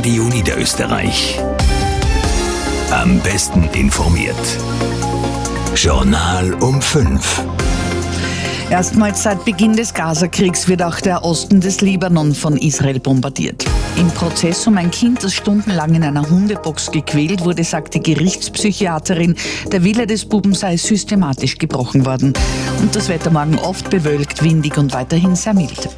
[0.00, 1.38] Radio Niederösterreich.
[2.90, 4.34] Am besten informiert.
[5.74, 7.42] Journal um 5.
[8.70, 13.66] Erstmals seit Beginn des Gazakriegs wird auch der Osten des Libanon von Israel bombardiert.
[13.98, 19.34] Im Prozess um ein Kind, das stundenlang in einer Hundebox gequält wurde, sagte Gerichtspsychiaterin,
[19.70, 22.32] der Wille des Buben sei systematisch gebrochen worden.
[22.80, 25.90] Und das Wetter morgen oft bewölkt, windig und weiterhin sehr mild.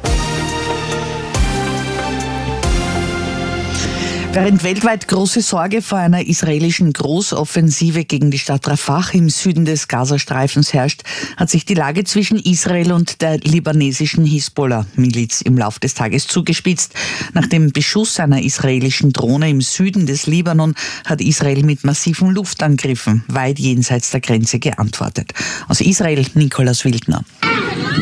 [4.33, 9.87] Während weltweit große Sorge vor einer israelischen Großoffensive gegen die Stadt Rafah im Süden des
[9.87, 11.03] Gazastreifens herrscht,
[11.37, 16.95] hat sich die Lage zwischen Israel und der libanesischen Hisbollah-Miliz im Laufe des Tages zugespitzt.
[17.33, 20.73] Nach dem Beschuss einer israelischen Drohne im Süden des Libanon
[21.05, 25.31] hat Israel mit massiven Luftangriffen weit jenseits der Grenze geantwortet.
[25.67, 27.23] Aus Israel Nikolaus Wildner.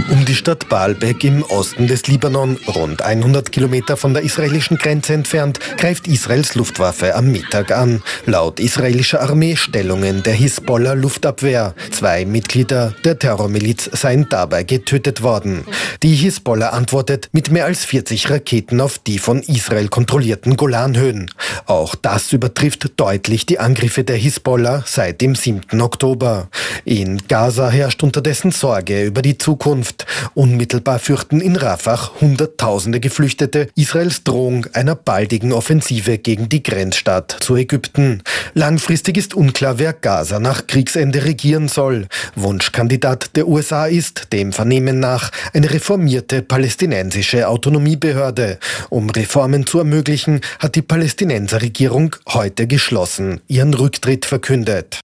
[0.10, 5.14] Um die Stadt Baalbek im Osten des Libanon, rund 100 Kilometer von der israelischen Grenze
[5.14, 8.02] entfernt, greift Israels Luftwaffe am Mittag an.
[8.26, 11.74] Laut israelischer Armee Stellungen der Hisbollah Luftabwehr.
[11.92, 15.66] Zwei Mitglieder der Terrormiliz seien dabei getötet worden.
[16.04, 21.32] Die Hisbollah antwortet mit mehr als 40 Raketen auf die von Israel kontrollierten Golanhöhen.
[21.66, 25.82] Auch das übertrifft deutlich die Angriffe der Hisbollah seit dem 7.
[25.82, 26.50] Oktober.
[26.86, 30.06] In Gaza herrscht unterdessen Sorge über die Zukunft Zukunft.
[30.34, 37.56] Unmittelbar fürchten in Rafah Hunderttausende Geflüchtete Israels Drohung einer baldigen Offensive gegen die Grenzstadt zu
[37.56, 38.22] Ägypten.
[38.54, 42.08] Langfristig ist unklar, wer Gaza nach Kriegsende regieren soll.
[42.36, 48.60] Wunschkandidat der USA ist, dem Vernehmen nach, eine reformierte palästinensische Autonomiebehörde.
[48.90, 55.02] Um Reformen zu ermöglichen, hat die Palästinenserregierung heute geschlossen ihren Rücktritt verkündet.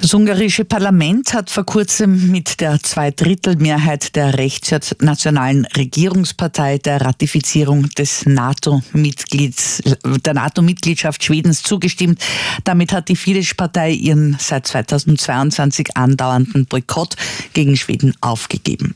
[0.00, 8.24] Das ungarische Parlament hat vor kurzem mit der Zweidrittelmehrheit der rechtsnationalen Regierungspartei der Ratifizierung des
[8.24, 9.82] NATO-Mitglieds,
[10.24, 12.22] der NATO-Mitgliedschaft Schwedens zugestimmt.
[12.62, 17.16] Damit hat die Fidesz-Partei ihren seit 2022 andauernden Boykott
[17.52, 18.94] gegen Schweden aufgegeben.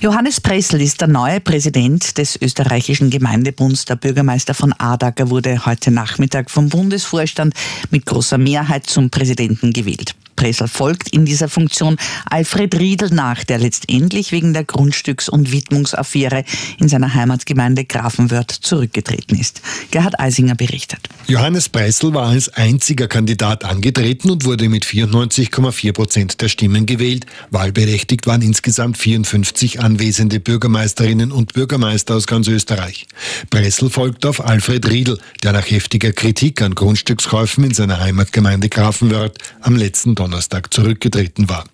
[0.00, 3.84] Johannes Pressel ist der neue Präsident des österreichischen Gemeindebunds.
[3.84, 7.52] Der Bürgermeister von Adager wurde heute Nachmittag vom Bundesvorstand
[7.90, 10.14] mit großer Mehrheit zum Präsidenten gewählt.
[10.38, 11.96] Pressel folgt in dieser Funktion
[12.30, 16.44] Alfred Riedel nach, der letztendlich wegen der Grundstücks- und Widmungsaffäre
[16.78, 19.60] in seiner Heimatgemeinde Grafenwörth zurückgetreten ist.
[19.90, 21.00] Gerhard Eisinger berichtet.
[21.26, 27.26] Johannes Pressel war als einziger Kandidat angetreten und wurde mit 94,4 Prozent der Stimmen gewählt.
[27.50, 33.08] Wahlberechtigt waren insgesamt 54 anwesende Bürgermeisterinnen und Bürgermeister aus ganz Österreich.
[33.50, 39.36] Pressel folgt auf Alfred Riedel, der nach heftiger Kritik an Grundstückskäufen in seiner Heimatgemeinde Grafenwörth
[39.62, 41.64] am letzten Donnerstag Donnerstag zurückgetreten war.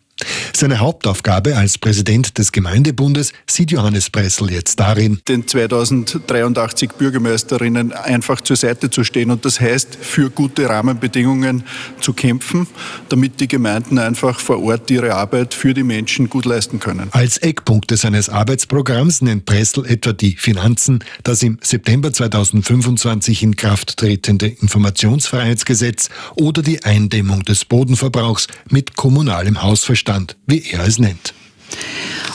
[0.53, 8.41] Seine Hauptaufgabe als Präsident des Gemeindebundes sieht Johannes Pressel jetzt darin, den 2083 Bürgermeisterinnen einfach
[8.41, 11.65] zur Seite zu stehen und das heißt, für gute Rahmenbedingungen
[12.00, 12.66] zu kämpfen,
[13.09, 17.09] damit die Gemeinden einfach vor Ort ihre Arbeit für die Menschen gut leisten können.
[17.12, 23.97] Als Eckpunkte seines Arbeitsprogramms nennt Pressel etwa die Finanzen, das im September 2025 in Kraft
[23.97, 31.34] tretende Informationsfreiheitsgesetz oder die Eindämmung des Bodenverbrauchs mit kommunalem Hausverstand Stand, wie er es nennt.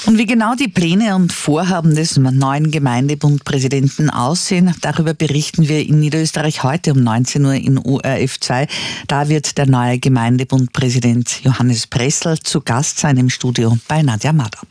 [0.05, 5.99] Und wie genau die Pläne und Vorhaben des neuen Gemeindebundpräsidenten aussehen, darüber berichten wir in
[5.99, 8.67] Niederösterreich heute um 19 Uhr in ORF 2.
[9.07, 14.61] Da wird der neue Gemeindebundpräsident Johannes Pressel zu Gast sein im Studio bei Nadja Mader.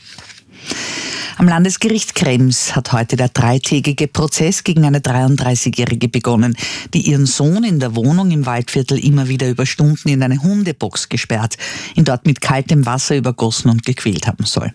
[1.39, 6.57] Am Landesgericht Krems hat heute der dreitägige Prozess gegen eine 33-Jährige begonnen,
[6.93, 11.09] die ihren Sohn in der Wohnung im Waldviertel immer wieder über Stunden in eine Hundebox
[11.09, 11.57] gesperrt,
[11.95, 14.73] ihn dort mit kaltem Wasser übergossen und gequält haben soll.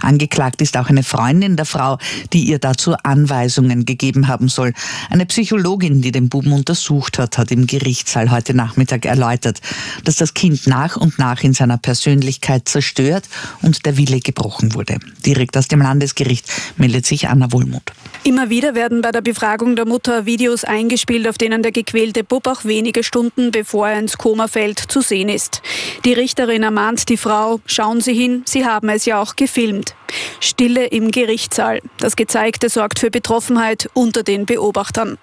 [0.00, 1.98] Angeklagt ist auch eine Freundin der Frau,
[2.32, 4.72] die ihr dazu Anweisungen gegeben haben soll.
[5.10, 9.60] Eine Psychologin, die den Buben untersucht hat, hat im Gerichtssaal heute Nachmittag erläutert,
[10.04, 13.28] dass das Kind nach und nach in seiner Persönlichkeit zerstört
[13.62, 14.98] und der Wille gebrochen wurde.
[15.24, 17.92] Direkt aus dem Landesgericht meldet sich Anna Wohlmuth.
[18.24, 22.46] Immer wieder werden bei der Befragung der Mutter Videos eingespielt, auf denen der gequälte Bub
[22.46, 25.62] auch wenige Stunden bevor er ins Koma fällt zu sehen ist.
[26.04, 29.94] Die Richterin ermahnt die Frau, schauen Sie hin, Sie haben es ja auch gefilmt gefilmt.
[30.40, 31.80] Stille im Gerichtssaal.
[31.98, 35.18] Das Gezeigte sorgt für Betroffenheit unter den Beobachtern.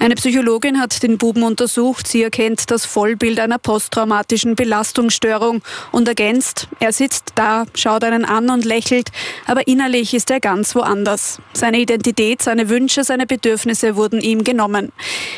[0.00, 2.08] Eine Psychologin hat den Buben untersucht.
[2.08, 5.62] Sie erkennt das Vollbild einer posttraumatischen Belastungsstörung
[5.92, 9.10] und ergänzt, er sitzt da, schaut einen an und lächelt,
[9.46, 11.40] aber innerlich ist er ganz woanders.
[11.52, 14.92] Seine Identität, seine Wünsche, seine Bedürfnisse wurden ihm genommen.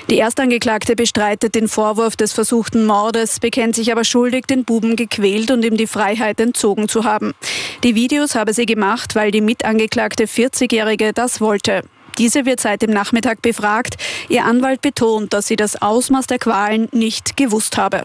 [0.09, 5.51] Die Erstangeklagte bestreitet den Vorwurf des versuchten Mordes, bekennt sich aber schuldig, den Buben gequält
[5.51, 7.35] und ihm die Freiheit entzogen zu haben.
[7.83, 11.83] Die Videos habe sie gemacht, weil die mitangeklagte 40-Jährige das wollte.
[12.19, 13.97] Diese wird seit dem Nachmittag befragt.
[14.29, 18.05] Ihr Anwalt betont, dass sie das Ausmaß der Qualen nicht gewusst habe.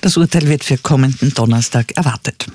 [0.00, 2.46] Das Urteil wird für kommenden Donnerstag erwartet.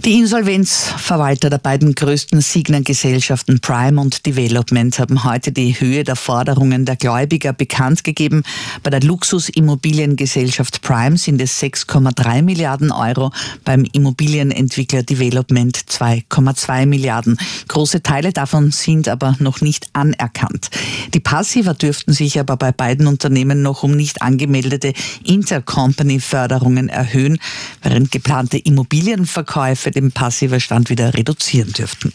[0.00, 6.84] Die Insolvenzverwalter der beiden größten Signer-Gesellschaften Prime und Development haben heute die Höhe der Forderungen
[6.84, 8.42] der Gläubiger bekannt gegeben.
[8.82, 13.30] Bei der Luxusimmobiliengesellschaft Prime sind es 6,3 Milliarden Euro,
[13.64, 17.38] beim Immobilienentwickler Development 2,2 Milliarden.
[17.68, 20.70] Große Teile davon sind aber noch nicht anerkannt.
[21.14, 24.94] Die Passiver dürften sich aber bei beiden Unternehmen noch um nicht angemeldete
[25.24, 27.38] Intercompany-Förderungen erhöhen,
[27.82, 32.12] während geplante Immobilienverkäufe den Passiverstand wieder reduzieren dürften.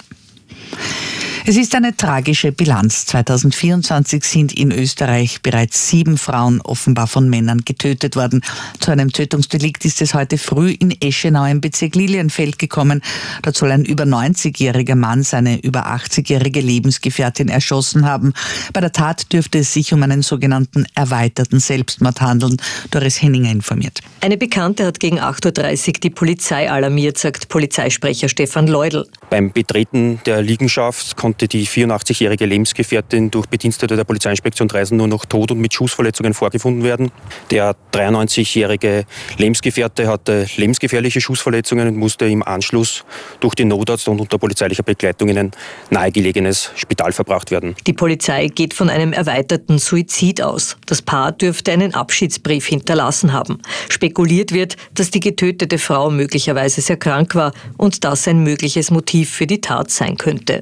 [1.50, 3.06] Es ist eine tragische Bilanz.
[3.06, 8.42] 2024 sind in Österreich bereits sieben Frauen offenbar von Männern getötet worden.
[8.82, 13.02] Zu einem Tötungsdelikt ist es heute früh in Eschenau im Bezirk Lilienfeld gekommen.
[13.44, 18.34] Dort soll ein über 90-jähriger Mann seine über 80-jährige Lebensgefährtin erschossen haben.
[18.74, 22.58] Bei der Tat dürfte es sich um einen sogenannten erweiterten Selbstmord handeln.
[22.92, 24.02] Doris Henninger informiert.
[24.20, 29.08] Eine Bekannte hat gegen 8.30 Uhr die Polizei alarmiert, sagt Polizeisprecher Stefan Leudl.
[29.30, 35.08] Beim Betreten der Liegenschaft konnte konnte die 84-jährige Lebensgefährtin durch Bedienstete der Polizeiinspektion Dreisen nur
[35.08, 37.12] noch tot und mit Schussverletzungen vorgefunden werden.
[37.52, 39.06] Der 93-jährige
[39.38, 43.06] Lebensgefährte hatte lebensgefährliche Schussverletzungen und musste im Anschluss
[43.40, 45.52] durch den Notarzt und unter polizeilicher Begleitung in ein
[45.92, 47.76] nahegelegenes Spital verbracht werden.
[47.86, 50.76] Die Polizei geht von einem erweiterten Suizid aus.
[50.88, 53.60] Das Paar dürfte einen Abschiedsbrief hinterlassen haben.
[53.90, 59.30] Spekuliert wird, dass die getötete Frau möglicherweise sehr krank war und das ein mögliches Motiv
[59.30, 60.62] für die Tat sein könnte.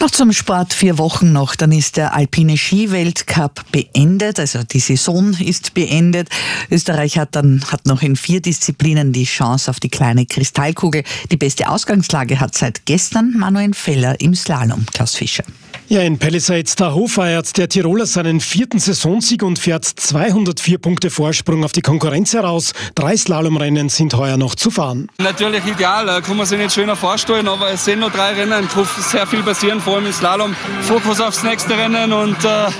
[0.00, 5.34] Noch zum Sport vier Wochen noch, dann ist der Alpine Skiweltcup beendet, also die Saison
[5.34, 6.28] ist beendet.
[6.70, 11.04] Österreich hat dann hat noch in vier Disziplinen die Chance auf die kleine Kristallkugel.
[11.30, 15.44] Die beste Ausgangslage hat seit gestern Manuel Feller im Slalom, Klaus Fischer.
[15.88, 21.62] Ja, in Palisades Tahoe feiert der Tiroler seinen vierten Saisonsieg und fährt 204 Punkte Vorsprung
[21.62, 22.72] auf die Konkurrenz heraus.
[22.94, 25.10] Drei Slalomrennen sind heuer noch zu fahren.
[25.18, 28.88] Natürlich ideal, kann man sich nicht schöner vorstellen, aber es sind noch drei Rennen, kann
[29.10, 30.56] sehr viel passieren, vor allem im Slalom.
[30.80, 32.70] Fokus aufs nächste Rennen und äh,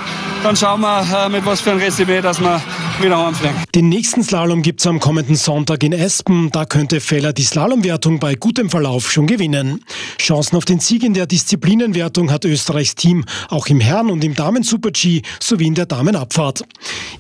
[0.43, 2.63] dann schauen wir, äh, mit was für ein Resümee, dass wir
[3.01, 3.57] wieder heimfliegen.
[3.75, 6.51] Den nächsten Slalom gibt es am kommenden Sonntag in Espen.
[6.51, 9.85] Da könnte Feller die Slalomwertung bei gutem Verlauf schon gewinnen.
[10.19, 14.35] Chancen auf den Sieg in der Disziplinenwertung hat Österreichs Team, auch im Herren- und im
[14.35, 16.65] Damen-Super-G sowie in der Damenabfahrt.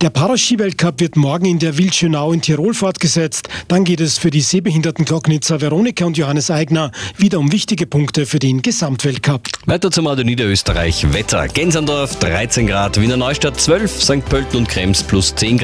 [0.01, 3.49] Der Paraski-Weltcup wird morgen in der Wildschönau in Tirol fortgesetzt.
[3.69, 8.27] Dann geht es für die sehbehinderten Glocknitzer Veronika und Johannes Eigner wieder um wichtige Punkte
[8.27, 9.49] für den Gesamtweltcup.
[9.67, 11.13] Weiter zum Radio Niederösterreich.
[11.13, 11.49] Wetter.
[11.49, 14.25] Gensandorf 13 Grad, Wiener Neustadt 12, St.
[14.25, 15.64] Pölten und Krems plus 10 Grad,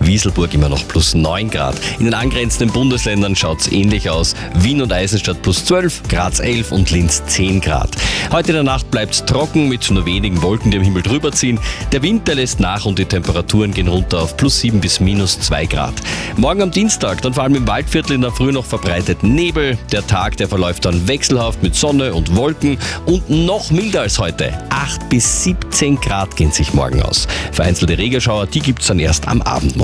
[0.00, 1.76] Wieselburg immer noch plus 9 Grad.
[1.98, 4.34] In den angrenzenden Bundesländern schaut es ähnlich aus.
[4.54, 7.90] Wien und Eisenstadt plus 12, Graz 11 und Linz 10 Grad.
[8.30, 11.32] Heute in der Nacht bleibt es trocken mit nur wenigen Wolken, die am Himmel drüber
[11.32, 11.58] ziehen.
[11.92, 15.66] Der Wind lässt nach und die Temperaturen gehen runter auf plus 7 bis minus 2
[15.66, 15.94] Grad.
[16.36, 19.76] Morgen am Dienstag, dann vor allem im Waldviertel in der Früh noch verbreitet Nebel.
[19.90, 24.52] Der Tag, der verläuft dann wechselhaft mit Sonne und Wolken und noch milder als heute.
[24.70, 27.26] 8 bis 17 Grad gehen sich morgen aus.
[27.52, 29.80] Vereinzelte Regenschauer, die gibt es dann erst am Abend morgen.